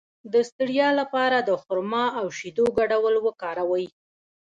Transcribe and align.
د 0.33 0.35
ستړیا 0.49 0.89
لپاره 0.99 1.37
د 1.41 1.51
خرما 1.63 2.05
او 2.19 2.25
شیدو 2.37 2.65
ګډول 2.79 3.15
وکاروئ 3.25 3.85